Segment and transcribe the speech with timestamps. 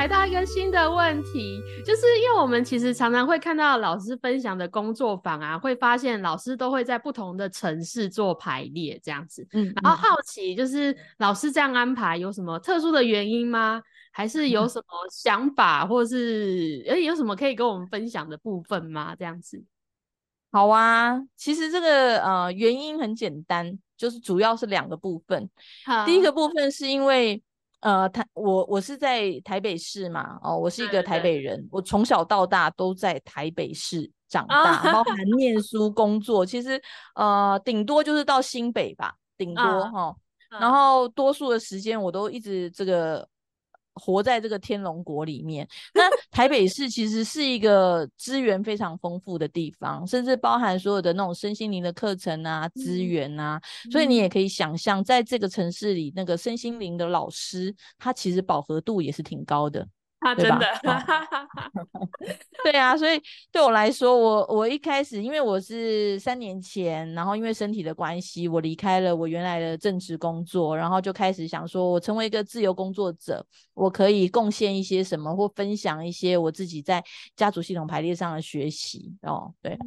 [0.00, 9.46] 来到一个新的问题，就是因为我们其实常常会看到老师分享的工作坊啊，会发现老师都会在不同的城市做排列这样子。
[9.52, 13.82] 嗯，然后好奇就是老师这样安排有什么特殊的原因吗？
[14.10, 19.14] 还是有什么想法，或是诶有什么可以跟我们分享的部分吗？
[19.14, 19.62] 这样子。
[20.50, 25.50] 好啊，其实这个呃原因很简单，就是主要是两个部分。
[25.84, 27.42] 好第一个部分是因为
[27.80, 36.80] 呃台我我是在台北市嘛，哦，我是一个台北人，对对对，我从小到大都在台北市长大，包含 念书、工作，其实
[37.14, 40.14] 呃顶多就是到新北吧，顶多哈，
[40.60, 43.28] 然后多数的时间我都一直这个。
[43.94, 59.86] 活在这个天龙国里面，那台北市其实是一个资源非常丰富的地方，甚至包含所有的那种身心灵的课程啊、资源啊，嗯、所以你也可以想象，在这个城市里，那个身心灵的老师，他其实饱和度也是挺高的。
[60.20, 60.66] 他真的，
[62.62, 63.18] 对啊，所以
[63.50, 77.02] 对我来说，我我一开始，因为我是三年前，然后因为身体的关系，我离开了我原来的正职工作，然后就开始想说，我成为一个自由工作者，我可以贡献一些什么，或分享一些我自己在
[77.34, 79.78] 家族系统排列上的学习哦，对，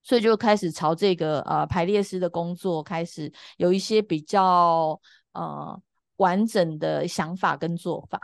[0.00, 5.00] 所以就开始朝这个呃排列师的工作开始有一些比较
[5.32, 5.76] 呃
[6.18, 8.20] 完整的想法跟做法。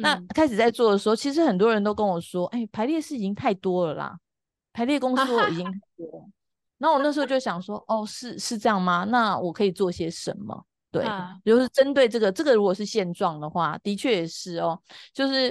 [0.00, 4.18] 那开始在做的时候，其实很多人都跟我说：“哎、欸，排列师已经太多了啦，
[4.72, 6.28] 排列公司已经 太多。”
[6.78, 9.04] 然后我那时候就想说：“哦，是是这样吗？
[9.04, 11.02] 那我可以做些什么？”对，
[11.42, 14.78] 就是针对这个，这个如果是现状的话，的确也是哦。
[15.14, 15.48] 就是，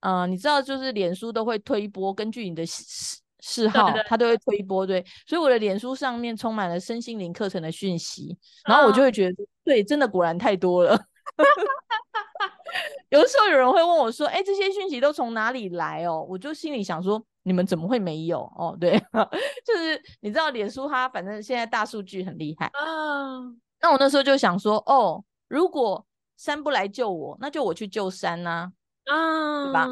[0.00, 4.86] 嗯、呃，你知道，就是脸书都会推播，根据你的嗜嗜好，它都会推播。
[4.86, 10.96] 对，所以我的脸书上面充满了身心灵课程的讯息，然后我就会觉得，对，真的果然太多了。
[13.14, 18.98] 有的时候有人会问我说：“哎、欸，这些讯息都从哪里来哦？”我就心里想说：“你们怎么会没有哦？”对，
[19.64, 23.38] 就是你知道，脸书它反正现在大数据很厉害啊。
[23.38, 26.04] Uh, 那我那时候就想说：“哦，如果
[26.36, 28.72] 山不来救我，那就我去救山呐，
[29.04, 29.86] 啊，uh, 对吧？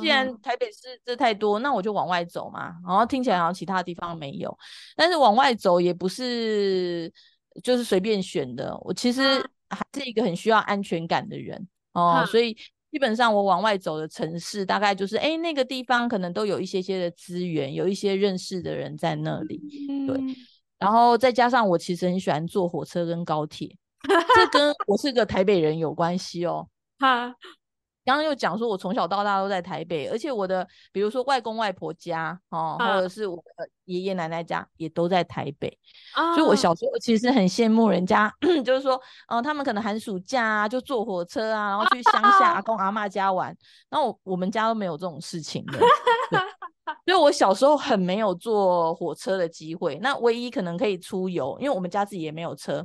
[0.00, 2.74] 既然台北市这太多，那我就往外走嘛。
[2.84, 4.58] 然后听起来好像其他地方没有，
[4.96, 7.12] 但是往外走也不是
[7.62, 8.76] 就是随便选的。
[8.80, 12.54] 我其实还是一个很需要安全感的人。”哦，所以
[12.90, 20.20] 基本上我往外走的城市，大概就是哎，那个地方可能都有一些些的资源，有一些认识的人在那里，嗯、对。
[20.78, 23.76] 然后再加上我其实很喜欢坐火车跟高铁，
[24.34, 26.68] 这跟我是个台北人有关系哦。
[26.98, 27.34] 哈。
[28.04, 35.78] 刚刚又讲说，我从小到大都在台北，而且我的比如说外公外婆家哦，啊、或者是我的爷爷奶奶家也都在台北，
[36.14, 38.32] 啊、所以我小时候其实很羡慕人家，
[38.64, 38.94] 就是说，
[39.28, 43.54] 嗯、呃，他们可能寒暑假啊就坐火车啊，然后去乡下阿公 阿嬷家玩，
[43.90, 45.78] 然后我，我们家都没有这种事情的，
[47.04, 52.84] 所以我小时候很没有坐火车的机会，那唯一可能可以出游，因为我们家自己也没有车，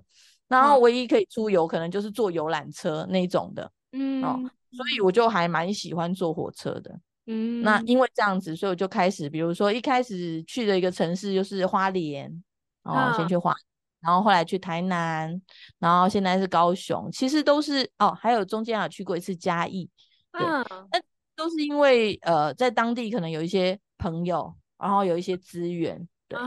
[0.49, 4.21] 然后唯一可以出游可能就是坐游览车那种的，嗯。
[4.21, 4.39] 哦
[4.75, 12.43] 所以我就还蛮喜欢坐火车的，嗯，那因为这样子，所以我就开始，比如说一开始去的一个城市就是花莲，
[12.83, 13.59] 哦，先去花莲，
[14.01, 15.41] 然后后来去台南，
[15.79, 19.89] 然后现在是高雄，其实都是哦，还有中间有去过一次嘉义，
[20.33, 20.99] 对，那
[21.35, 26.37] 都是因为呃，在当地可能有一些朋友，然后有一些资源，对，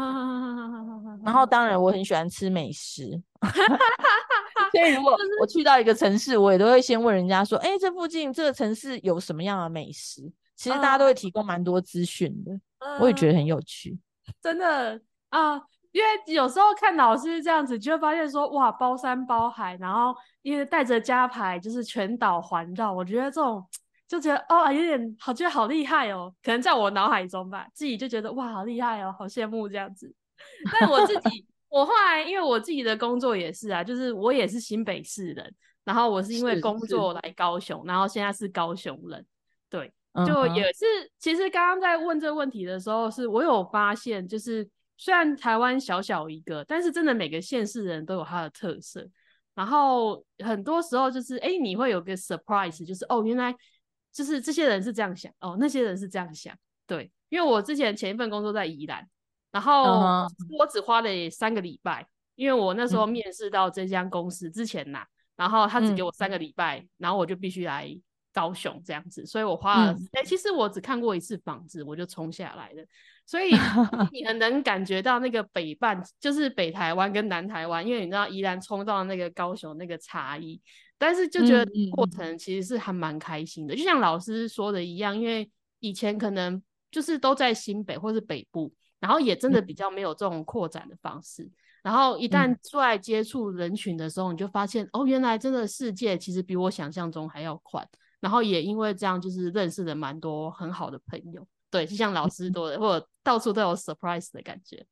[1.25, 3.23] 然后当然我很喜欢吃美食。
[4.73, 13.99] 所以，如果我去到一个城市，我也都会先问人家说：“哎、欸，这附近这个城市有什么样的美食？”其实大家都会提供蛮多资讯的，呃、我也觉得很有趣。
[14.43, 15.55] 真的啊，
[15.93, 23.65] 因为有时候看老师这样子，就会发现说：“哇，包山包海，然后因为带着家牌，就是全岛环绕。”我觉得这种
[24.09, 26.35] 就觉得哦，有点好，觉得好厉害哦。
[26.43, 30.13] 可能在我脑海中吧，自己就觉得哇，好厉害哦，好羡慕这样子。
[30.81, 31.47] 但我自己。
[31.69, 35.55] 我后来，因为我自己的工作也是啊，就是我也是新北市人，
[35.85, 39.25] 然后我是因为工作来高雄，然后现在是高雄人，
[39.69, 39.93] 对，
[40.27, 40.85] 就也是。
[40.85, 41.09] Uh.
[41.19, 44.67] 其实刚刚在问这个问题的时候，是我有发现，就是
[44.97, 49.07] 虽然台湾小小一个，但是真的每个县市人都有他的特色，
[49.55, 53.55] 然后很多时候就是，哎，你会有个 surprise，就是哦，原来
[54.11, 56.57] 就是这些人是这样想，哦，那些人是这样想，
[56.87, 59.07] 对，因为我之前前一份工作在宜兰。
[59.59, 62.07] 然后我只花了三个礼拜，
[62.37, 65.05] 因为我那时候面试到这家公司之前呐，
[65.37, 67.93] 然后他只给我三个礼拜，然后我就必须来
[68.33, 69.97] 高雄这样子，所以我花了。
[70.13, 72.85] 哎，其实我只看过一次房子，我就冲下来了。
[73.27, 73.51] 所以
[74.13, 80.61] 你很能感觉到那个北半，就是北台湾跟南台湾，因为你知道宜兰冲到那个高雄那个差异。
[81.01, 91.53] 但是就觉得过程其实是还蛮开心的，嗯嗯，就像老师说的一样，因为以前可能就是都在新北或是北部，然后也真的比较没有这种扩展的方式，嗯、
[91.85, 97.87] 然后一旦出来接触人群的时候，你就发现、嗯、哦，原来真的世界其实比我想象中还要宽，
[98.21, 104.87] 然后也因为这样就是认识了蛮多很好的朋友，对，就像老师多的，嗯、或者到处都有 surprise 的感觉。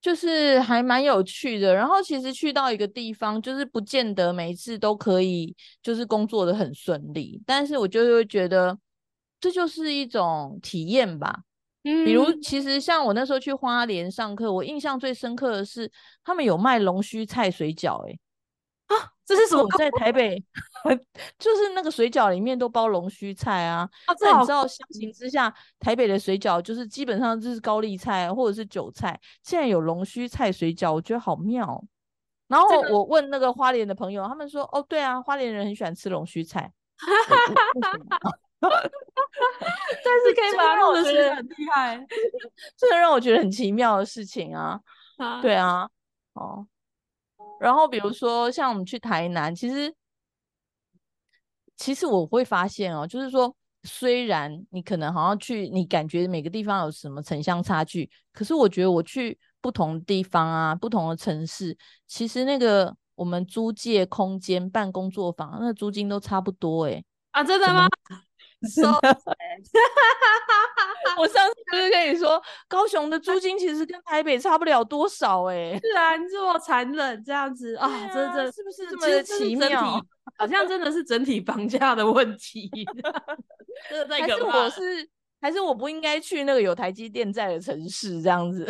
[0.00, 8.76] 就是还蛮有趣的，然后其实去到一个地方，就是不见得每一次都可以，就是工作的很顺利，但是我就会觉得
[9.38, 11.44] 这就是一种体验吧。
[11.84, 15.90] 嗯，比如其实像我那时候去花莲上课，我印象最深刻的是
[16.24, 18.18] 他们有卖龙须菜水饺，欸，
[18.86, 19.62] 啊，这是什么？
[19.62, 20.42] 我在台北。
[21.38, 23.88] 就是那个水饺里面都包龙须菜啊，
[24.20, 31.84] 那、啊、你知道相形之下，台北的水饺就是基本上就是高丽菜或者是韭菜，现在有龙须菜水饺，我觉得好妙。
[32.48, 36.72] 然后我问那个花莲的朋友，他们说：“哦，对啊，花莲人很喜欢吃龙须菜。”
[40.04, 42.06] 但是可以把它弄得是很厉害，
[42.76, 44.80] 这个让我觉得很奇妙的事情啊。
[45.18, 45.88] 啊对啊，
[46.34, 46.66] 哦。
[47.60, 49.94] 然后比如说像我们去台南，其实。
[51.74, 61.76] 其实我会发现哦，就是说，虽然你可能好像去，你感觉每个地方有什么城乡差距，可是我觉得我去不同的地方啊，不同的城市，
[62.06, 67.04] 其实那个我们租借空间办工作坊，那个租金都差不多诶。
[67.32, 67.88] 啊，真的吗？
[68.74, 69.00] 真的。
[71.18, 75.78] 我上次不是跟你说，高雄的租金其实跟台北差不了多少诶。
[75.82, 80.00] 是啊，你这么残忍这样子啊，真的是不是这么的奇妙？
[80.38, 82.70] 好像真的是整体房价的问题，
[83.90, 84.62] 真的太可怕了。
[84.62, 85.08] 还是我是，
[85.40, 88.64] 还是我不应该去那个有台积电在的城市这样子？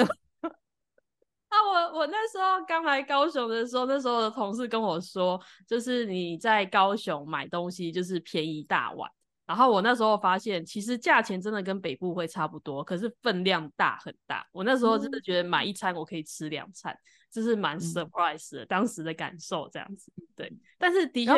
[1.49, 9.09] 啊，我我那时候刚来高雄的时候，那时候的同事跟我说，就是你在高雄买东西就是便宜大碗。
[9.53, 14.47] 然后我那时候发现，其实价钱真的跟北部会差不多，可是分量大很大。
[14.51, 16.97] 我那时候真的觉得买一餐我可以吃两餐。
[17.31, 20.51] 这是蛮 surprise 的，嗯、当时的感受这样子，对。
[20.79, 21.33] 但是的确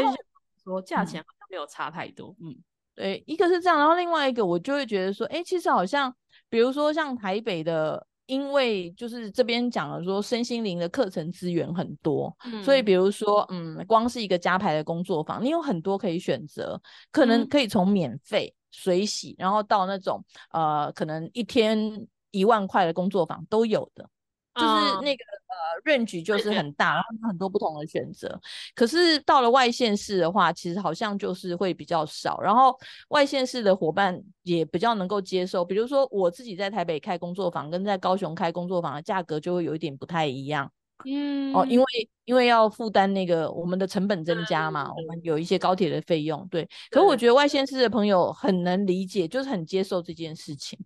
[0.62, 2.56] 说价钱好像没有差太多，嗯，
[2.94, 6.14] 对，一个是这样，然后另外一个我就会觉得说，哎，其实好像，
[6.49, 16.81] 比如说像台北的，因为就是这边讲了说身心灵的课程资源很多，嗯、所以比如说，嗯，光是一个加排的工作坊，你有很多可以选择，
[17.12, 24.09] 可能可以从免费、水洗，然后到那种呃，可能一天一万块的工作坊都有的。
[24.55, 24.67] 就是
[25.03, 28.41] 那个呃，range 就是很大，然后有很多不同的选择。
[28.75, 32.41] 可是到了外县市的话，其实好像就是会比较少。
[32.41, 32.76] 然后
[33.09, 35.65] 外县市的伙伴也比较能够接受。
[35.65, 40.71] 比如说我自己在台北开工作坊，跟在高雄开工作坊的价格就会有一点不太一样。
[41.06, 41.87] 嗯，哦，因为
[42.25, 46.47] 因为要负担那个我们的成本增加嘛，我们有一些高铁的费用。
[46.50, 50.79] 对，可是我觉得外县市的朋友很能理解，就是很接受这件事情。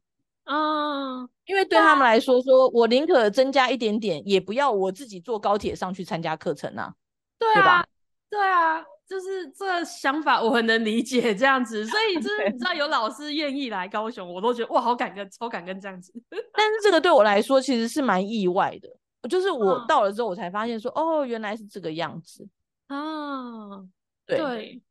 [0.48, 6.94] 啊，因为对他们来说，说我宁可增加一点点，也不要我自己坐高铁上去参加课程啊。
[7.38, 7.84] 对啊，
[8.30, 16.10] 对啊，就是这个想法我很能理解这样子，所以就是 你知道有老师愿意来高雄，我都觉得哇，好感恩，超感恩这样子。
[16.56, 22.48] 但是这个对我来说其实是蛮意外的，就是我到了之后我才发现说，哦，原来是这个样子
[22.86, 22.96] 啊。
[24.24, 24.82] 对，对，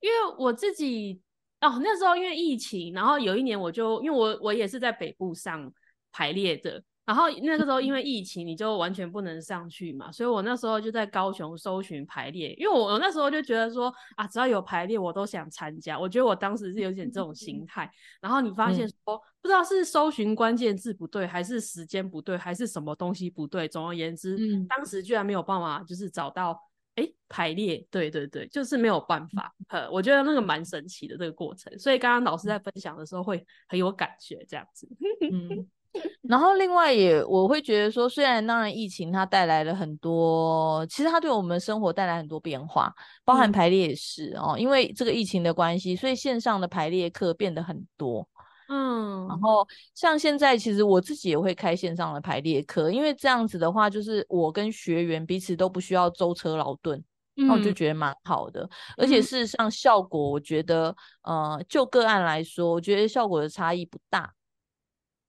[0.00, 1.20] 因为我自己。
[1.62, 5.72] 哦，那时候因为疫情，然后有一年我就因为我我也是在北部上
[6.10, 17.88] 排列的，然后那个时候因为疫情，你就完全不能上去嘛，所以我那时候就在高雄搜寻排列，因为我我那时候就觉得说啊，只要有排列我都想参加，我觉得我当时是有点这种心态，
[18.20, 26.58] 然后你发现说、嗯、不知道是搜寻关键字不对，还是时间不对，还是什么东西不对，总而言之，嗯、当时居然没有办法就是找到。
[26.96, 29.54] 哎，排列，对对对，就是没有办法。
[29.68, 34.86] 呃，我觉得那个蛮神奇的这个过程，所以刚刚老师在分享的时候会很有感觉，这样子。
[35.30, 35.66] 嗯，
[36.28, 42.92] 然后另外也我会觉得说，虽然当然疫情它带来了很多，其实它对我们生活带来很多变化，
[43.24, 48.28] 包含排列也是哦，因为这个疫情的关系，所以线上的排列课变得很多。
[48.74, 58.62] 嗯，然后像现在，其实我自己也会开线上的排列课，因为这样子的话，就是我跟学员彼此都不需要舟车劳顿，那我就觉得蛮好的。
[58.62, 64.32] 嗯、而且事实上，效果我觉得，呃，就个案来说，我觉得效果的差异不大。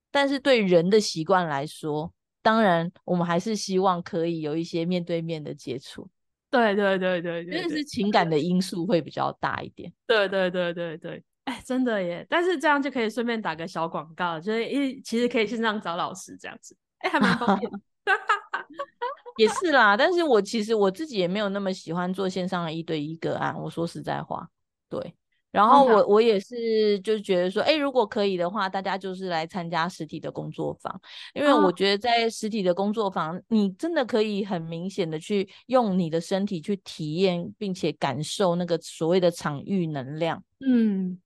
[0.09, 6.07] 但是对人的习惯来说，当然我们还是希望可以有一些面对面的接触。
[6.49, 9.91] 对对对对对，因为是情感的因素会比较大一点。
[10.07, 11.21] 对对对对对。
[11.45, 12.25] 哎，真的耶！
[12.29, 17.69] 但是这样就可以顺便打个小广告，就是一其实可以线上找老师这样子，哎，还蛮方便。
[19.37, 23.59] 也是啦，但是我其实我自己也没有那么喜欢做线上的一对一个案。
[23.59, 24.47] 我说实在话，
[24.87, 25.13] 对。
[25.51, 31.01] 然后我我也是就觉得说，哎，如果可以的话，大家就是来参加实体的工作坊，
[31.33, 40.43] 因为我觉得在实体的工作坊，你真的可以很明显的去用你的身体去体验，并且感受那个所谓的场域能量。
[40.65, 41.19] 嗯。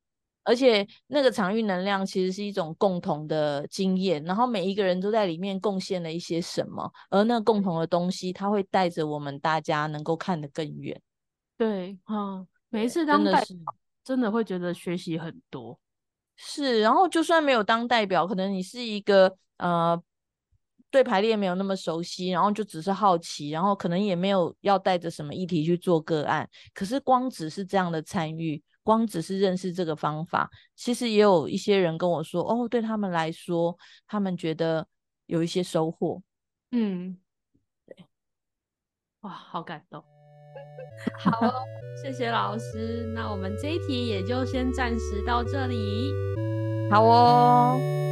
[0.48, 11.00] 而且那个场域能量其实是一种共同的经验，然后每一个人都在里面贡献了一些什么，而那共同的东西，它会带着我们大家能够看得更远。
[11.58, 13.46] 对，嗯，每一次当代表
[14.06, 15.77] 真的会觉得学习很多。
[16.38, 20.01] 是，然后就算没有当代表，可能你是一个呃
[20.89, 28.63] 对排列没有那么熟悉，然后就只是好奇，然后可能也没有要带着什么议题去做个案，可是光只是这样的参与。
[28.88, 33.77] 光只是认识这个方法，其实也有一些人跟我说，哦，对他们来说，
[34.08, 34.88] 他们觉得
[35.25, 36.22] 有一些收获。
[36.72, 37.17] 嗯，
[37.86, 38.08] 对，
[39.20, 40.01] 哇，好感动。
[41.20, 41.65] 好哦，
[42.01, 43.12] 谢谢老师。
[43.13, 46.10] 那我们这一题也就先暂时到这里。
[46.89, 48.07] 好哦。